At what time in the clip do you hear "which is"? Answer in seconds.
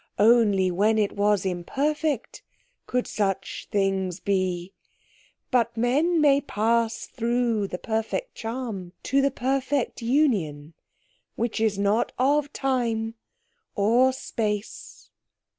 11.35-11.77